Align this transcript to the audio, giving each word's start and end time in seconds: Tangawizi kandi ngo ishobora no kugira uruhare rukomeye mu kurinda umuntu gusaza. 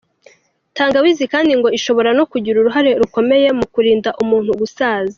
Tangawizi 0.77 1.25
kandi 1.33 1.51
ngo 1.59 1.67
ishobora 1.77 2.09
no 2.17 2.23
kugira 2.31 2.55
uruhare 2.59 2.91
rukomeye 3.01 3.47
mu 3.57 3.65
kurinda 3.73 4.09
umuntu 4.23 4.51
gusaza. 4.61 5.09